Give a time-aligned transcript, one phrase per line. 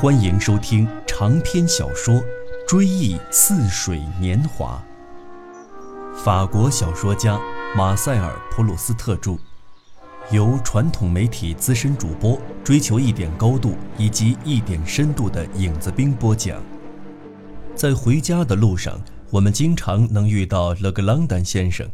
[0.00, 2.14] 欢迎收听长篇小说
[2.66, 4.82] 《追忆似水年华》。
[6.24, 7.38] 法国小说家
[7.76, 9.36] 马塞尔·普鲁斯特著，
[10.30, 16.62] 由传统媒体资深主播追求一点高度以及一点深度的影子兵播讲。
[17.74, 18.98] 在回家的路上，
[19.28, 21.86] 我们经常能遇到勒格朗丹先生。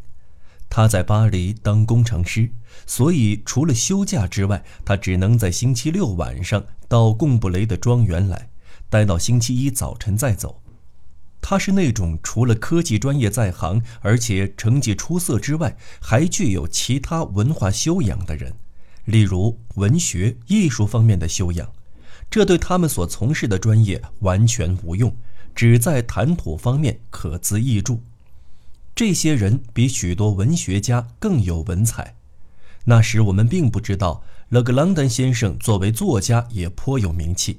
[0.69, 2.51] 他在巴黎当工程师，
[2.87, 8.49] 所以除了休假之外，他只能在星期六晚上到贡布雷的庄园来，
[8.89, 10.61] 待到星期一早晨再走。
[11.41, 18.55] 他是那种除了科技专业在行，而且成绩出色之外，还具有其他文化修养的人，
[19.05, 21.71] 例如文学、艺术方面的修养。
[22.29, 25.15] 这对他们所从事的专业完全无用，
[25.55, 28.03] 只在谈吐方面可资益助。
[28.97, 32.17] 这些人比许多文学家更有文采。
[32.87, 37.59] 那时我们并不知道，勒格朗丹先生作为作家也颇有名气。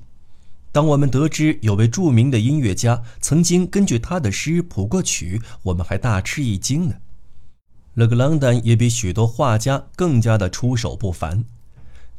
[0.71, 6.95] 当我们得知有位著名的音乐家曾经根据他的诗谱过曲，我们还大吃一惊呢。
[7.95, 11.43] 勒格朗丹也比许多画家更加的出手不凡。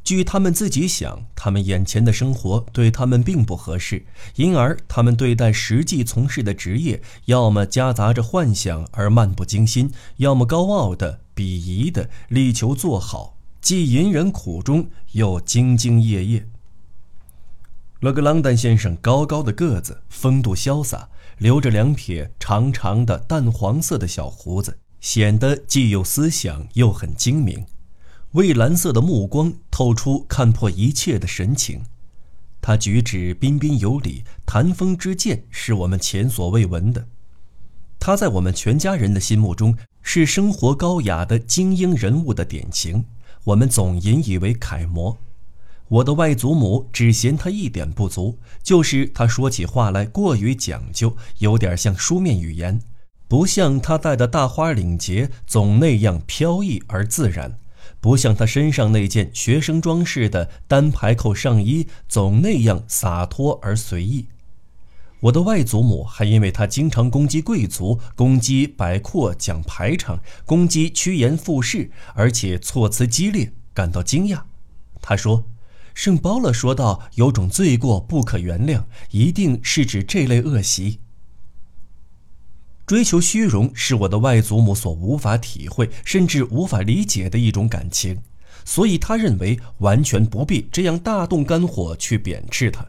[0.03, 13.37] 据他们自己想，他们眼前的生活对他们并不合适，因而他们对待实际从事的职业，要么夹杂着幻想而漫不经心，要么高傲的、鄙夷的，力求做好，
[13.69, 16.47] 既隐忍苦衷，又兢兢业业。
[17.99, 27.63] 勒格朗丹先生高高的个子，风度潇洒，留着两撇长长的淡黄色的小胡子，显得既有思想又很精明。
[28.31, 31.83] 蔚蓝色的目光透出看破一切的神情，
[32.59, 37.07] 他举止彬彬有礼，谈风之见是我们前所未闻的。
[37.99, 43.05] 他在我们全家人的心目中是生活高雅的精英人物的典型，
[43.45, 45.17] 我们总引以为楷模。
[45.87, 52.79] 我的外祖母只嫌他一点不足，就是他说起话来过于讲究，有点像书面语言，
[53.27, 57.57] 不像他戴的大花领结总那样飘逸而自然。
[58.01, 64.27] 不像他身上那件学生装饰的单排扣上衣，总那样洒脱而随意。
[65.21, 74.43] 我的外祖母还因为他经常攻击贵族、攻击摆阔、讲排场、攻击趋炎附势，而且措辞激烈，感到惊讶。
[75.01, 75.45] 他说
[75.93, 80.99] ：“圣保罗说道，有种罪过不可原谅，一定是指这类恶习。”
[82.87, 88.21] 追求虚荣是我的外祖母所无法体会，甚至无法理解的一种感情，
[88.63, 92.87] 所以他认为完全不必这样大动肝火去贬斥他。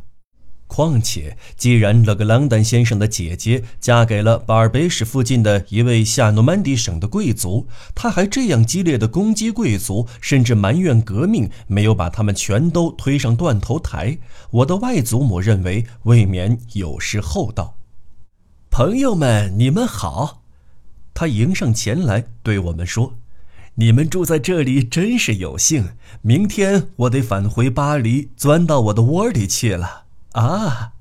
[0.70, 14.16] 况且，既然勒格朗丹先生的姐姐嫁给了巴尔卑什附近的一位夏诺曼底省的贵族，他还这样激烈的攻击贵族，甚至埋怨革命没有把他们全都推上断头台，
[14.50, 17.74] 我的外祖母认为未免有失厚道。
[18.70, 20.42] 朋友们，你们好！
[21.12, 23.14] 他迎上前来对我们说
[23.74, 25.90] ：“你们住在这里真是有幸。
[26.22, 30.92] 明天我得返回巴黎，钻到我的窝里去了。”啊！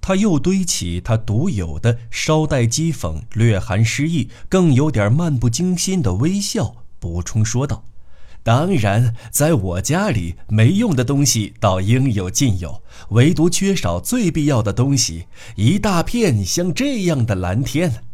[0.00, 7.84] 他又堆起他独有的稍带讥讽、略含诗意、更有点漫不经心的微笑，补充说道。
[8.42, 18.04] 当然，在我家里，没用的东西倒应有尽有，唯独缺少最必要的东西——一大片像这样的蓝天。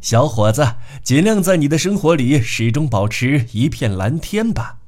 [0.00, 4.78] 小伙子，尽量在你的生活里始终保持一片蓝天吧。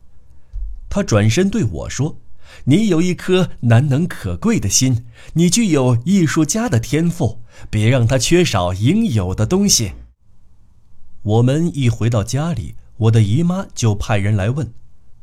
[0.88, 2.18] 他转身对我说
[2.64, 7.40] ：“你有一颗难能可贵的心，你具有艺术家的天赋，
[7.70, 9.92] 别让他缺少应有的东西。”
[11.22, 12.74] 我们一回到家里。
[12.98, 14.72] 我的姨妈就派人来问，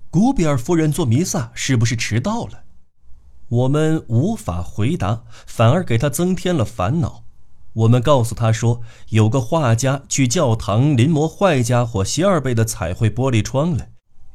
[0.09, 2.63] 古比尔夫人做弥撒是不是迟到了？
[3.47, 7.23] 我们无法回答，反而给她增添了烦恼。
[7.72, 13.88] 我们告诉她说，有个画家去教堂临摹坏家伙希尔贝的彩绘玻璃窗了。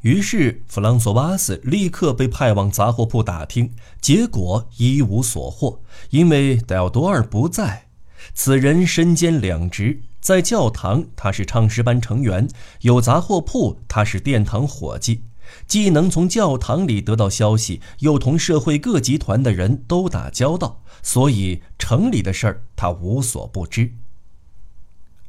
[0.04, 3.72] 于是弗朗索瓦斯立刻被派往杂货铺打听，
[4.02, 5.80] 结果一无所获，
[6.10, 7.86] 因为戴奥多尔不在。
[8.34, 10.02] 此人身兼两职。
[10.20, 12.46] 在教堂，他是唱诗班成员；
[12.82, 15.22] 有杂货铺，他是殿堂伙计，
[15.66, 23.94] 既能从教堂里得到消息，又同社会各集团的人都打交道，所以城里的事儿他无所不知。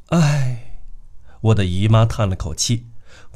[0.08, 0.80] 唉，
[1.40, 2.86] 我的姨妈叹了口气，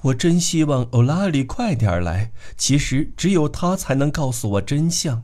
[0.02, 2.32] 我真希望欧拉里快点来。
[2.56, 5.22] 其实只有他才能告诉我真相。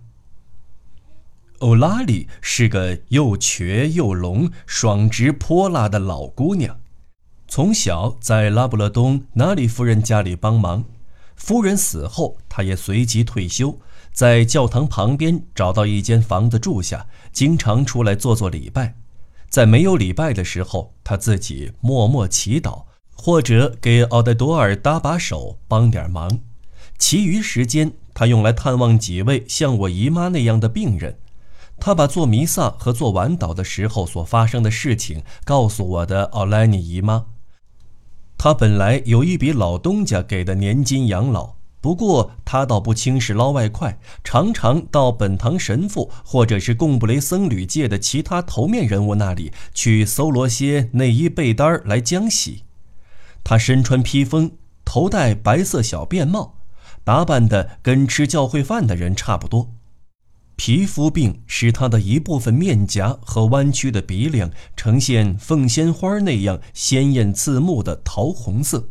[1.60, 6.78] 欧拉里是个又瘸又聋、爽直泼辣的老姑娘，
[7.48, 10.84] 从小在拉布勒东纳里夫人家里帮忙。
[11.34, 13.78] 夫人死后，她也随即退休，
[14.12, 18.94] 在教堂旁边找到一间房子住下，经常出来做做礼拜。
[19.48, 22.84] 在没有礼拜的时候，他自己默默祈祷，
[23.16, 26.38] 或者给奥黛多尔搭把手，帮点忙。
[26.98, 31.18] 其余时间，他用来探望几位像我姨妈那样的病人。
[31.78, 37.26] 他把做弥撒和做晚祷的时候所发生的事情告诉我的奥莱尼姨妈。
[38.38, 52.62] 他本来有一笔老东家给的年金养老，不过他倒不轻视捞外快，常常到本堂神父或者是贡布雷僧侣界的其他头面人物那里去搜罗些内衣被单来浆洗。
[53.48, 54.50] 他身穿披风，
[54.84, 56.56] 头戴白色小便帽，
[57.04, 59.72] 打扮的跟吃教会饭的人差不多。
[60.56, 68.88] 皮肤病使他的一部分面颊和弯曲的鼻梁呈现凤仙花那样鲜艳刺目的桃红色。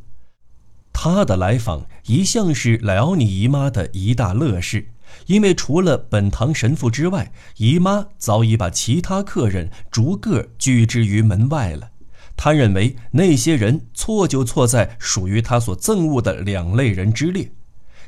[0.94, 4.88] 他的来访一向是莱奥尼姨妈的一大乐事，
[5.26, 11.90] 因为除了本堂神父之外，姨妈早已把其他客人逐个拒之于门外了。
[12.38, 17.52] 他认为那些人错就错在属于他所憎恶的两类人之列。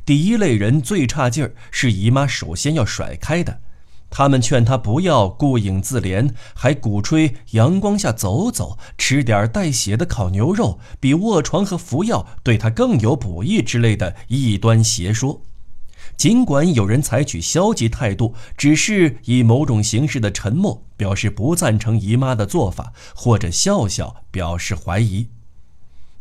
[0.06, 3.62] 第一类人最差劲儿，是姨妈首先要甩开的。
[4.10, 15.42] 他们劝他不要顾影自怜，还鼓吹阳光下走走，吃点带血的烤牛肉，比卧床和服药对他更有补益之类的异端邪说。
[16.18, 25.28] 尽管有人采取消极态度，只是以某种形式的沉默表示不赞成姨妈的做法，或者笑笑表示怀疑。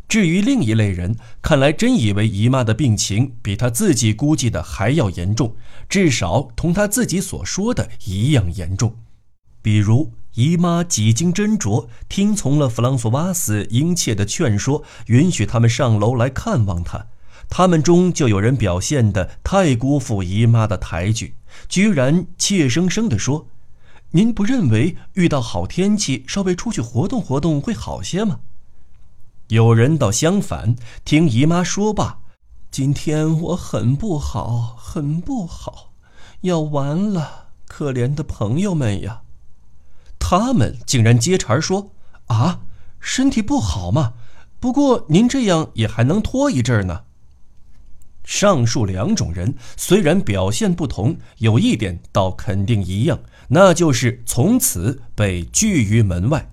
[0.07, 5.57] 至于另一类人，看来真以为姨妈的病情比他自己估计的还要严重，
[5.89, 8.95] 至少同他自己所说的一样严重。
[9.63, 17.07] 比如，姨妈几经斟酌，听从了弗朗索瓦斯殷切的劝说，允许他们上楼来看望他。
[17.49, 21.35] 他们中就有人表现得太辜负姨妈的抬举，
[21.69, 23.47] 居然怯生生地说
[24.11, 28.41] ：“您不认为遇到好天气，稍微出去活动活动会好些吗？”
[29.49, 32.19] 有人倒相反，听姨妈说罢，
[32.71, 35.93] 今天我很不好，很不好，
[36.41, 39.23] 要完了，可怜的朋友们呀！
[40.19, 41.93] 他们竟然接茬说
[42.27, 42.63] ：“啊，
[42.99, 44.15] 身体不好嘛？
[44.59, 47.05] 不过您这样也还能拖一阵呢。”
[48.27, 56.51] 上述两种人虽然表现不同，有一点倒肯定一样，那就是从此被拒于门外。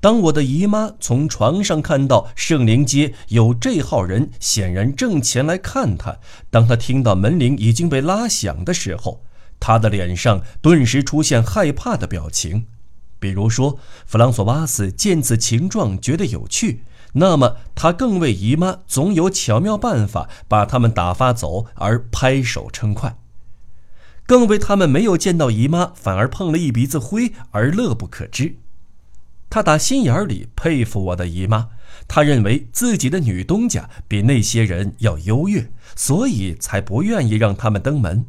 [0.00, 6.16] 当我的姨妈从床上看到圣灵街有这号人，显然正前来看她。
[6.50, 9.22] 当她听到门铃已经被拉响的时候，
[9.60, 12.66] 她的脸上顿时出现害怕的表情。
[13.22, 16.82] 比如说，弗朗索瓦斯见此情状觉得有趣，
[17.12, 23.16] 那么他更为姨妈总有巧妙办法把他们打发走而拍手称快，
[24.26, 28.56] 更为他们没有见到姨妈反而碰了一鼻子灰而乐不可支。
[29.48, 31.68] 他打心眼里佩服我的姨妈，
[32.08, 38.24] 他认为自己的女东家比那些人要优越，所以才不愿意让他们登门。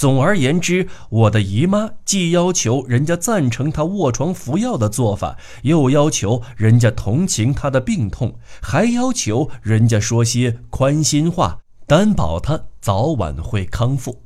[0.00, 14.22] 总而言之，我的姨妈既要求人家赞成她卧床服药的做法，又要求人家同情她的病痛，还要求人家说些宽心话，担保她早晚会康复。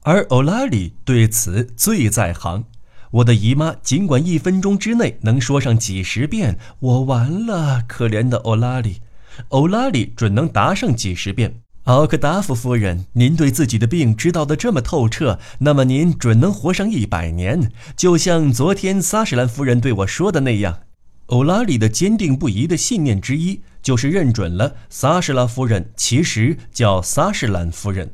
[0.00, 2.64] 而欧拉里对此最在行。
[3.10, 9.02] 我的姨妈尽管一分钟之内能说上几十遍“我完了，可怜的欧拉里”，
[9.48, 11.60] 欧拉里准能答上几十遍。
[11.88, 20.80] 奥克达夫夫人，您对自己的病知道的这么透彻，那么您准能活上一百年，就像昨天萨士兰夫人对我说的那样。
[21.28, 28.10] 欧拉里的坚定不移的信念之一，就是认准了萨士拉夫人其实叫萨士兰夫人。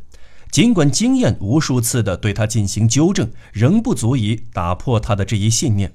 [0.52, 5.92] 尽管经验无数次的对他进行纠正，仍不足以打破他的这一信念。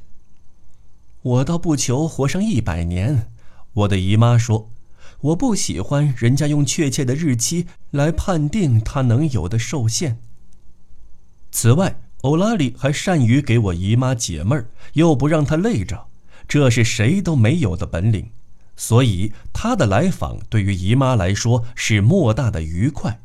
[1.21, 3.27] 我倒不求活上一百年，
[3.71, 4.69] 我的姨妈说，
[5.21, 10.17] 我不喜欢人家用确切的日期来判定他能有的寿限。
[11.51, 16.07] 此外，欧拉里还善于给我姨妈解闷儿，又不让她累着，
[16.47, 18.29] 这是谁都没有的本领，
[18.77, 23.19] 所以他的来访对于姨妈来说是莫大的愉快。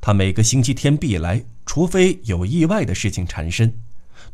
[0.00, 3.72] 他每个星期天必来，除非有意外的事情缠身。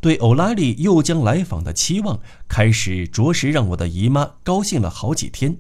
[0.01, 2.19] 对欧拉里又将来访的期望，
[2.49, 5.57] 开始着实让我的姨妈高兴了好几天。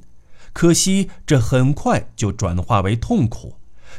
[0.52, 3.54] 可惜这很快就转化为痛苦，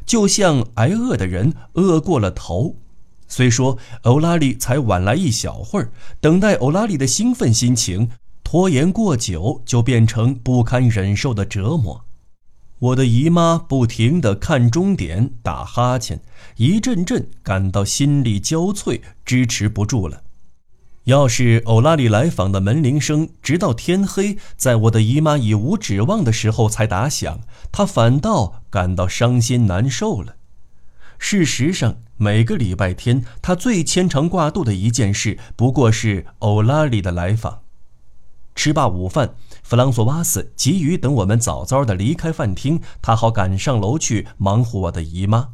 [0.05, 2.75] 就像挨饿的人饿过了头。
[3.27, 8.10] 虽说欧拉利才晚来一小会儿，等待欧拉利的兴奋心情
[8.43, 12.03] 拖延过久，就变成不堪忍受的折磨。
[12.79, 16.20] 我的姨妈不停地看钟点、打哈欠，
[16.58, 20.24] 一阵阵感到心力交瘁，支持不住了。
[21.05, 27.39] 要是欧拉里来访的门铃声直到天黑，在我的姨妈已无指望的时候才打响，
[27.72, 30.36] 她反倒感到伤心难受了。
[31.17, 37.62] 事实上，每个礼拜天，她最牵肠挂肚的一件事，不过是欧拉里的来访。
[38.53, 45.50] 吃罢午饭，弗朗索瓦斯急于等我们早早的离开饭厅，他好赶上楼去忙活我的姨妈。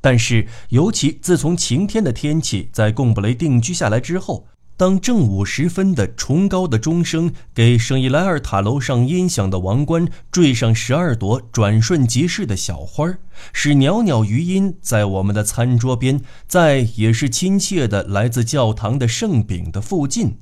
[0.00, 13.18] 但是，尤其自从晴天的天气在贡布雷定居下来之后，当正午时分的崇高的钟声给圣伊莱尔塔楼上音响的王冠缀上十二朵转瞬即逝的小花儿，
[13.52, 20.38] 使袅袅余音在我们的餐桌边，在也是亲切的来自教堂的圣饼的附近。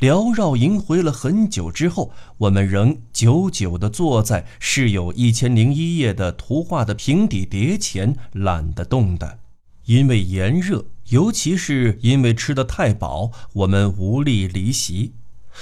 [0.00, 9.40] 缭绕萦回了很久之后，我们仍久久地坐在饰有一千零一页的图画的平底碟前，懒得动的。
[9.84, 15.12] 因为炎热，尤其是因为吃得太饱，我们无力离席。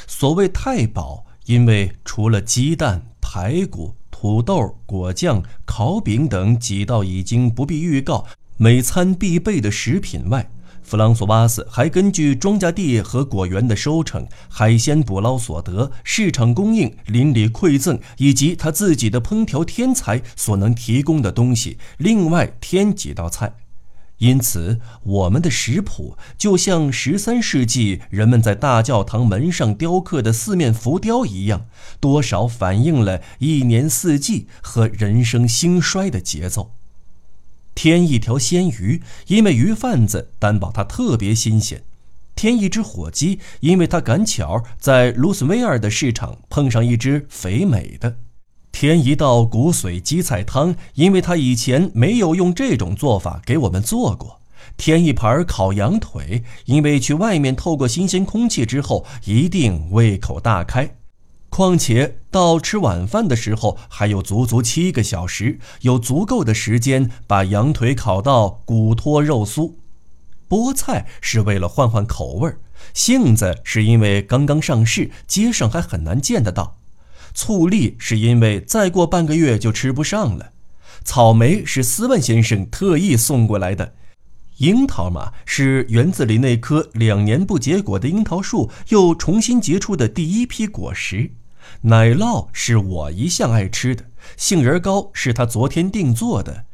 [0.06, 10.48] 所谓太饱，因为除了鸡蛋、排骨、土豆、果酱、烤饼等几道已经不必预告每餐必备的食品外，
[10.82, 23.54] 弗朗索瓦斯还根据庄稼地和果园的收成、海鲜捕捞所得、市场供应、邻里馈赠以及他自己的烹调天才所能提供的东西，另外添几道菜。
[24.22, 31.66] 因此，我们的食谱就像十三世纪人们在大教堂门上雕刻的四面浮雕一样，
[31.98, 36.70] 多少反映了一年四季和人生兴衰的节奏。
[37.74, 41.80] 添一条鲜鱼，因为鱼贩子担保它特别新鲜；
[42.36, 48.12] 添一只火鸡，因为他赶巧在卢斯威尔的市场碰上一只肥美的；
[48.72, 54.40] 添一道骨髓鸡菜汤，因为他以前没有用这种做法给我们做过；
[54.76, 60.96] 添一盘烤羊腿，因为去外面透过新鲜空气之后，一定胃口大开。
[61.50, 69.74] 况且到吃晚饭的时候还有足足七个小时，有足够的时间把羊腿烤到骨脱肉酥。
[70.48, 72.58] 菠菜是为了换换口味儿，
[72.94, 76.78] 杏子是因为刚刚上市，街上还很难见得到。
[77.34, 80.52] 醋栗是因为再过半个月就吃不上了。
[81.04, 83.94] 草莓是斯万先生特意送过来的。
[84.58, 91.32] 樱桃嘛，是园子里那棵两年不结果的樱桃树又重新结出的第一批果实。
[91.80, 94.04] 奶酪是我一向爱吃的，
[94.36, 96.66] 杏仁糕是他昨天定做的，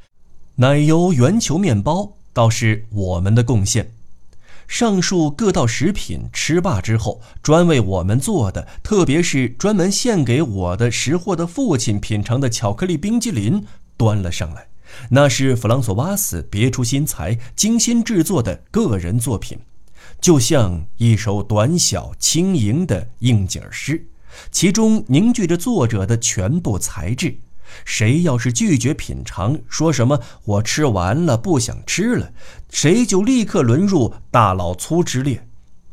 [0.56, 3.92] 奶油圆球面包倒是我们的贡献。
[4.68, 13.64] 上述各道食品吃罢之后，专为我们做的，特别是专门献给我的识货的父亲品尝的巧克力冰激凌
[13.96, 14.68] 端了上来，
[15.10, 19.58] 那是弗朗索瓦斯别出心裁、精心制作的个人作品，
[20.20, 24.06] 就像一首短小轻盈的应景诗。
[24.52, 27.38] 其中凝聚着作者的全部才智。
[27.84, 32.32] 谁要是拒绝品尝，说什么“我吃完了，不想吃了”，
[32.70, 35.44] 谁就立刻沦入大老粗之列。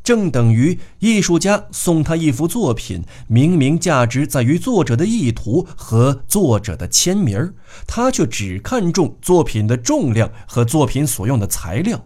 [0.03, 7.53] 正等于艺术家送他一幅作品，明明价值在于作者的意图和作者的签名儿，
[7.87, 12.05] 他却只看重作品的重量和作品所用的材料。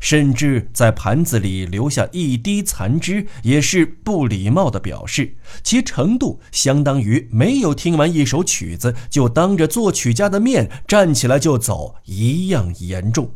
[0.00, 13.30] 甚至在盘子里留下一滴残汁，也是不礼貌的表示，其程度相当于没有听完一首曲子就当着作曲家的面站起来就走一样严重。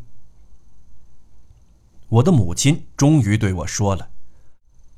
[2.09, 4.09] 我的母亲终于对我说了：“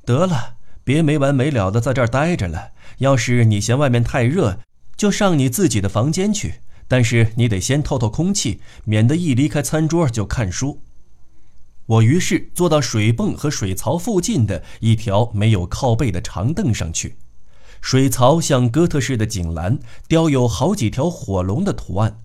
[0.03, 2.71] 得了，别没完没了的在这儿待着了。
[2.97, 4.59] 要是你嫌外面太热，
[4.97, 6.55] 就上你自己的房间去。
[6.87, 10.81] 但是你得先透透空气，免得一离开餐桌就看书。”
[11.85, 17.17] 我于是坐到水泵和水槽附近的一条没有靠背的长凳上去。
[17.81, 22.21] 水槽像哥特式的井栏，雕有好几条火龙的图案。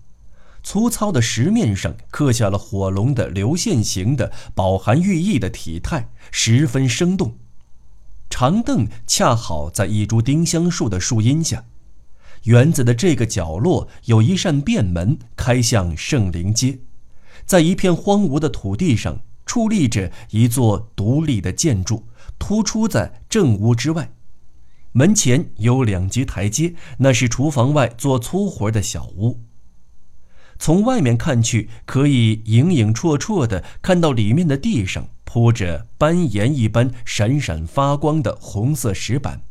[0.63, 7.37] 粗糙的石面上刻下了火龙的流线型的、饱含寓意的体态，十分生动。
[8.29, 11.65] 长凳恰好在一株丁香树的树荫下。
[12.43, 16.79] 园子的这个角落有一扇便门，开向圣灵街。
[17.45, 19.19] 在一片荒芜的土地上。
[19.49, 22.05] 矗立着一座独立的建筑，
[22.37, 24.11] 突出在正屋之外。
[24.91, 29.39] 门前有两级台阶，那是厨房外做粗活的小屋。
[30.59, 39.41] 从外面看去，可以影影绰绰地看到里面的地上铺着斑岩一般闪闪发光的红色石板。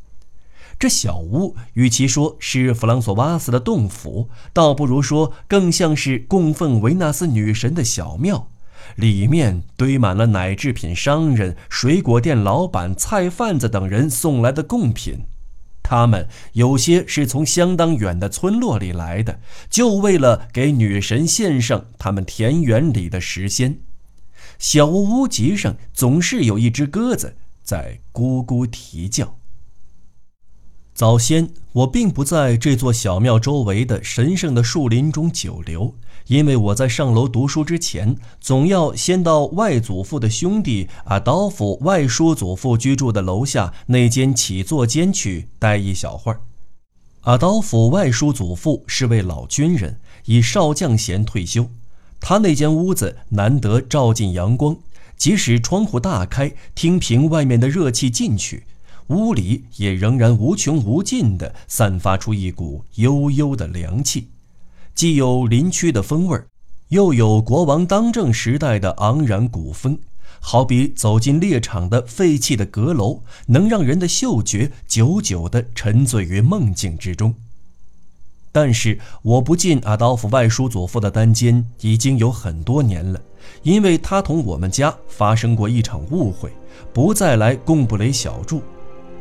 [0.79, 8.49] 这小屋与其说是弗朗索瓦斯的洞府，倒不如说更像是供奉维纳斯女神的小庙。
[8.97, 15.27] 里面堆满了奶制品商人、水果店老板、菜贩子等人送来的贡品。
[15.83, 23.81] 他们有些是从相当远的村落里来的，就为了给女神献上他们田园里的时鲜。
[24.59, 29.39] 小屋脊上总是有一只鸽子在咕咕啼叫。
[30.93, 35.95] 早先我并不在这座小庙周围的神圣的树林中久留，
[36.29, 46.41] 因为我在上楼读书之前，总要先到外祖父的兄弟阿道夫外叔祖父居住的楼下那间起坐间去待一小会儿。
[47.23, 51.67] 阿道夫外叔祖父是位老军人，以少将衔退休。
[52.21, 54.77] 他那间屋子难得照进阳光，
[55.17, 58.65] 即使窗户大开，听凭外面的热气进去。
[59.07, 64.29] 屋里也仍然无穷无尽地散发出一股悠悠的凉气，
[64.99, 66.49] 既有林区的风味儿，
[66.89, 69.97] 又有国王当政时代的昂然古风，
[70.41, 77.33] 好比走进猎场的废弃的阁楼，能让人的嗅觉久久地沉醉于梦境之中。
[78.51, 83.21] 但是我不进阿道夫外叔祖父的单间已经有很多年了，
[83.63, 86.51] 因为他同我们家发生过一场误会，
[86.93, 88.61] 不再来贡布雷小住。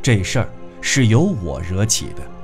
[0.01, 0.49] 这事儿
[0.81, 2.36] 是由我惹起的。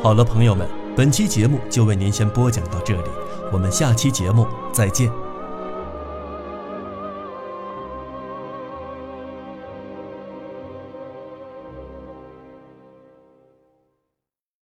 [0.00, 3.10] 好了，朋友们，本期节目就为您先播讲到这里，
[3.52, 5.27] 我们下期节目再见。